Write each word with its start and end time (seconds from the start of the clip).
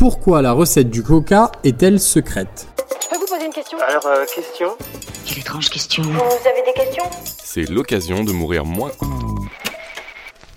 Pourquoi 0.00 0.40
la 0.40 0.52
recette 0.52 0.88
du 0.88 1.02
coca 1.02 1.52
est-elle 1.62 2.00
secrète 2.00 2.68
Je 3.02 3.08
peux 3.10 3.20
vous 3.20 3.26
poser 3.26 3.44
une 3.44 3.52
question 3.52 3.76
Alors, 3.86 4.06
euh, 4.06 4.24
question 4.34 4.68
Quelle 5.26 5.40
étrange 5.40 5.68
question. 5.68 6.02
Vous 6.02 6.48
avez 6.48 6.62
des 6.64 6.72
questions 6.72 7.04
C'est 7.44 7.68
l'occasion 7.68 8.24
de 8.24 8.32
mourir 8.32 8.64
moins. 8.64 8.92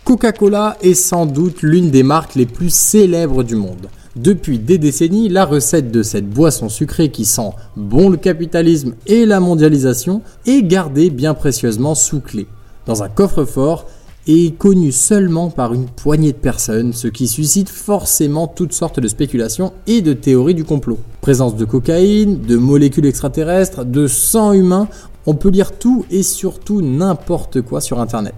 Coca-Cola 0.06 0.78
est 0.82 0.94
sans 0.94 1.26
doute 1.26 1.62
l'une 1.62 1.92
des 1.92 2.04
marques 2.04 2.36
les 2.36 2.46
plus 2.46 2.74
célèbres 2.74 3.44
du 3.44 3.58
monde. 3.58 3.90
Depuis 4.16 4.60
des 4.60 4.78
décennies, 4.78 5.28
la 5.28 5.44
recette 5.44 5.92
de 5.92 6.04
cette 6.04 6.30
boisson 6.30 6.70
sucrée 6.70 7.12
qui 7.12 7.26
sent 7.26 7.52
bon 7.76 8.08
le 8.08 8.16
capitalisme 8.16 8.96
et 9.08 9.26
la 9.26 9.42
mondialisation 9.42 10.22
est 10.46 10.64
gardée 10.64 11.10
bien 11.10 11.34
précieusement 11.34 11.96
sous 11.96 12.22
clé, 12.22 12.48
dans 12.86 13.04
un 13.04 13.10
coffre-fort 13.10 13.88
et 14.28 14.52
connue 14.52 14.92
seulement 14.92 15.50
par 15.50 15.74
une 15.74 15.88
poignée 15.88 16.32
de 16.32 16.38
personnes, 16.38 16.94
ce 16.94 17.08
qui 17.08 17.28
suscite 17.28 17.70
forcément 17.70 18.48
toutes 18.48 18.74
sortes 18.74 19.00
de 19.00 19.08
spéculations 19.08 19.74
et 19.88 20.02
de 20.02 20.14
théories 20.14 20.56
du 20.56 20.64
complot. 20.64 21.00
Présence 21.22 21.56
de 21.56 21.66
cocaïne, 21.66 22.42
de 22.42 22.58
molécules 22.58 23.06
extraterrestres, 23.06 23.86
de 23.86 24.08
sang 24.08 24.54
humain, 24.54 24.88
on 25.26 25.36
peut 25.36 25.50
lire 25.50 25.78
tout 25.78 26.06
et 26.12 26.24
surtout 26.24 26.82
n'importe 26.82 27.62
quoi 27.62 27.82
sur 27.82 28.00
internet. 28.00 28.36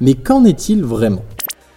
Mais 0.00 0.14
qu'en 0.14 0.44
est-il 0.44 0.82
vraiment? 0.84 1.22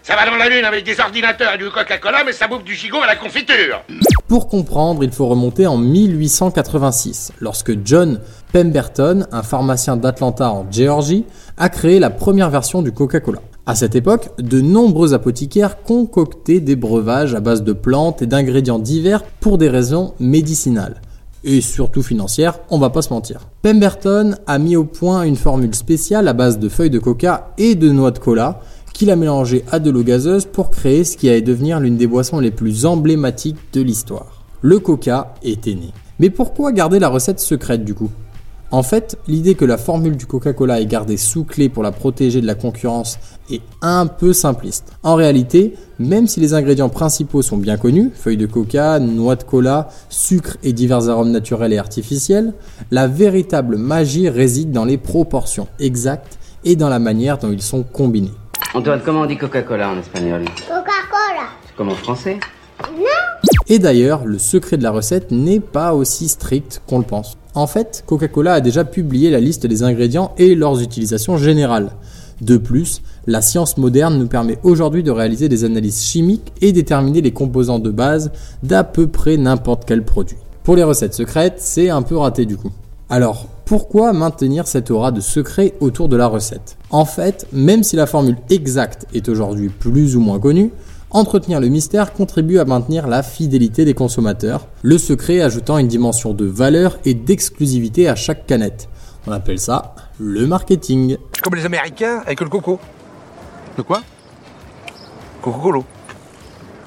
Ça 0.07 0.15
va 0.15 0.25
dans 0.25 0.37
la 0.37 0.47
lune 0.47 0.63
avec 0.63 0.85
des 0.85 0.97
ordinateurs 1.01 1.55
et 1.55 1.57
du 1.57 1.69
Coca-Cola, 1.69 2.23
mais 2.25 2.31
ça 2.31 2.47
bouffe 2.47 2.63
du 2.63 2.73
gigot 2.73 3.01
à 3.03 3.07
la 3.07 3.17
confiture. 3.17 3.83
Pour 4.29 4.47
comprendre, 4.47 5.03
il 5.03 5.11
faut 5.11 5.27
remonter 5.27 5.67
en 5.67 5.77
1886, 5.77 7.33
lorsque 7.41 7.73
John 7.85 8.21
Pemberton, 8.53 9.27
un 9.33 9.43
pharmacien 9.43 9.97
d'Atlanta 9.97 10.49
en 10.49 10.65
Géorgie, 10.71 11.25
a 11.57 11.67
créé 11.67 11.99
la 11.99 12.09
première 12.09 12.49
version 12.49 12.81
du 12.81 12.93
Coca-Cola. 12.93 13.39
À 13.69 13.75
cette 13.75 13.95
époque, 13.95 14.29
de 14.39 14.61
nombreux 14.61 15.13
apothicaires 15.13 15.83
concoctaient 15.83 16.61
des 16.61 16.77
breuvages 16.77 17.35
à 17.35 17.41
base 17.41 17.63
de 17.63 17.73
plantes 17.73 18.21
et 18.21 18.25
d'ingrédients 18.25 18.79
divers 18.79 19.25
pour 19.41 19.57
des 19.57 19.67
raisons 19.67 20.13
médicinales. 20.21 21.01
Et 21.43 21.59
surtout 21.59 22.01
financières, 22.01 22.59
on 22.69 22.79
va 22.79 22.91
pas 22.91 23.01
se 23.01 23.13
mentir. 23.13 23.41
Pemberton 23.63 24.35
a 24.47 24.57
mis 24.57 24.77
au 24.77 24.85
point 24.85 25.23
une 25.23 25.35
formule 25.35 25.75
spéciale 25.75 26.29
à 26.29 26.33
base 26.33 26.59
de 26.59 26.69
feuilles 26.69 26.89
de 26.89 26.97
coca 26.97 27.51
et 27.57 27.75
de 27.75 27.91
noix 27.91 28.11
de 28.11 28.19
cola, 28.19 28.61
qu'il 28.93 29.11
a 29.11 29.17
mélangé 29.17 29.65
à 29.69 29.79
de 29.79 29.91
l'eau 29.91 30.03
gazeuse 30.03 30.45
pour 30.45 30.71
créer 30.71 31.03
ce 31.03 31.17
qui 31.17 31.27
allait 31.27 31.41
devenir 31.41 31.81
l'une 31.81 31.97
des 31.97 32.07
boissons 32.07 32.39
les 32.39 32.51
plus 32.51 32.85
emblématiques 32.85 33.57
de 33.73 33.81
l'histoire. 33.81 34.45
Le 34.61 34.79
coca 34.79 35.33
était 35.43 35.75
né. 35.75 35.91
Mais 36.19 36.29
pourquoi 36.29 36.71
garder 36.71 36.99
la 36.99 37.09
recette 37.09 37.41
secrète 37.41 37.83
du 37.83 37.93
coup? 37.93 38.11
En 38.69 38.83
fait, 38.83 39.17
l'idée 39.29 39.55
que 39.55 39.63
la 39.63 39.77
formule 39.77 40.17
du 40.17 40.25
Coca-Cola 40.25 40.81
est 40.81 40.85
gardée 40.85 41.15
sous 41.15 41.45
clé 41.45 41.69
pour 41.69 41.83
la 41.83 41.93
protéger 41.93 42.41
de 42.41 42.47
la 42.47 42.55
concurrence 42.55 43.17
est 43.49 43.61
un 43.81 44.07
peu 44.07 44.33
simpliste. 44.33 44.91
En 45.03 45.15
réalité, 45.15 45.75
même 45.99 46.27
si 46.27 46.41
les 46.41 46.53
ingrédients 46.53 46.89
principaux 46.89 47.41
sont 47.41 47.55
bien 47.55 47.77
connus, 47.77 48.11
feuilles 48.13 48.35
de 48.35 48.45
coca, 48.45 48.99
noix 48.99 49.37
de 49.37 49.43
cola, 49.43 49.87
sucre 50.09 50.57
et 50.63 50.73
divers 50.73 51.07
arômes 51.07 51.31
naturels 51.31 51.71
et 51.71 51.77
artificiels, 51.77 52.53
la 52.91 53.07
véritable 53.07 53.77
magie 53.77 54.27
réside 54.27 54.71
dans 54.71 54.83
les 54.83 54.97
proportions 54.97 55.69
exactes 55.79 56.37
et 56.65 56.75
dans 56.75 56.89
la 56.89 56.99
manière 56.99 57.37
dont 57.37 57.51
ils 57.53 57.61
sont 57.61 57.83
combinés. 57.83 58.33
Antoine, 58.73 59.01
comment 59.03 59.21
on 59.21 59.25
dit 59.27 59.37
Coca-Cola 59.37 59.91
en 59.91 59.97
espagnol 59.97 60.43
Coca-Cola. 60.43 61.47
C'est 61.65 61.75
comme 61.77 61.87
en 61.87 61.95
français 61.95 62.37
Et 63.69 63.79
d'ailleurs, 63.79 64.25
le 64.25 64.37
secret 64.37 64.75
de 64.75 64.83
la 64.83 64.91
recette 64.91 65.31
n'est 65.31 65.61
pas 65.61 65.93
aussi 65.93 66.27
strict 66.27 66.81
qu'on 66.85 66.99
le 66.99 67.05
pense. 67.05 67.37
En 67.57 67.65
fait, 67.65 68.03
Coca-Cola 68.05 68.53
a 68.53 68.61
déjà 68.61 68.85
publié 68.85 69.31
la 69.31 69.39
liste 69.39 69.65
des 69.65 69.81
ingrédients 69.81 70.31
et 70.37 70.53
leurs 70.53 70.79
utilisations 70.79 71.37
générales. 71.37 71.89
De 72.39 72.57
plus, 72.57 73.01
la 73.25 73.41
science 73.41 73.77
moderne 73.79 74.19
nous 74.19 74.27
permet 74.27 74.59
aujourd'hui 74.61 75.01
de 75.01 75.09
réaliser 75.09 75.49
des 75.49 75.63
analyses 75.63 76.03
chimiques 76.03 76.53
et 76.61 76.71
déterminer 76.71 77.19
les 77.19 77.31
composants 77.31 77.79
de 77.79 77.89
base 77.89 78.29
d'à 78.61 78.83
peu 78.83 79.07
près 79.07 79.37
n'importe 79.37 79.85
quel 79.87 80.05
produit. 80.05 80.37
Pour 80.63 80.75
les 80.75 80.83
recettes 80.83 81.15
secrètes, 81.15 81.55
c'est 81.57 81.89
un 81.89 82.03
peu 82.03 82.15
raté 82.15 82.45
du 82.45 82.57
coup. 82.57 82.69
Alors, 83.09 83.47
pourquoi 83.65 84.13
maintenir 84.13 84.67
cette 84.67 84.91
aura 84.91 85.11
de 85.11 85.19
secret 85.19 85.73
autour 85.79 86.09
de 86.09 86.15
la 86.15 86.27
recette? 86.27 86.77
En 86.91 87.05
fait, 87.05 87.47
même 87.51 87.81
si 87.81 87.95
la 87.95 88.05
formule 88.05 88.37
exacte 88.51 89.07
est 89.15 89.29
aujourd'hui 89.29 89.69
plus 89.69 90.15
ou 90.15 90.19
moins 90.19 90.39
connue, 90.39 90.69
entretenir 91.11 91.59
le 91.59 91.67
mystère 91.67 92.13
contribue 92.13 92.59
à 92.59 92.65
maintenir 92.65 93.07
la 93.07 93.23
fidélité 93.23 93.85
des 93.85 93.93
consommateurs, 93.93 94.67
le 94.81 94.97
secret 94.97 95.41
ajoutant 95.41 95.77
une 95.77 95.87
dimension 95.87 96.33
de 96.33 96.45
valeur 96.45 96.97
et 97.05 97.13
d'exclusivité 97.13 98.07
à 98.07 98.15
chaque 98.15 98.45
canette. 98.45 98.89
On 99.25 99.31
appelle 99.31 99.59
ça 99.59 99.95
le 100.19 100.47
marketing. 100.47 101.17
Comme 101.43 101.55
les 101.55 101.65
Américains 101.65 102.21
avec 102.25 102.41
le 102.41 102.49
coco. 102.49 102.79
De 103.77 103.81
quoi? 103.81 104.01
Coca-Cola. 105.41 105.83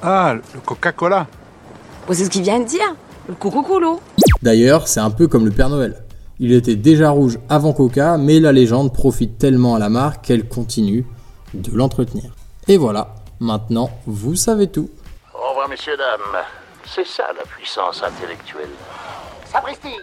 Ah, 0.03 0.35
le 0.35 0.61
Coca-Cola. 0.61 1.27
Oh, 2.09 2.13
c'est 2.13 2.25
ce 2.25 2.31
qu'il 2.31 2.43
vient 2.43 2.59
de 2.59 2.65
dire. 2.65 2.97
Le 3.29 3.35
coco-colo. 3.35 4.01
D'ailleurs, 4.43 4.89
c'est 4.89 5.01
un 5.01 5.11
peu 5.11 5.29
comme 5.29 5.45
le 5.45 5.51
Père 5.51 5.69
Noël. 5.69 6.03
Il 6.39 6.53
était 6.53 6.77
déjà 6.77 7.11
rouge 7.11 7.39
avant 7.51 7.75
Coca, 7.75 8.17
mais 8.17 8.41
la 8.41 8.53
légende 8.53 8.95
profite 8.95 9.37
tellement 9.37 9.75
à 9.75 9.79
la 9.79 9.91
marque 9.91 10.25
qu'elle 10.25 10.49
continue 10.49 11.05
de 11.53 11.77
l'entretenir. 11.77 12.35
Et 12.67 12.79
voilà, 12.79 13.15
maintenant 13.41 13.91
vous 14.07 14.37
savez 14.37 14.71
tout. 14.71 14.91
Au 15.35 15.49
revoir, 15.51 15.69
messieurs, 15.69 15.97
dames. 15.97 16.43
C'est 16.85 17.07
ça 17.07 17.33
la 17.37 17.43
puissance 17.45 18.03
intellectuelle. 18.03 18.71
Sapristi 19.47 19.97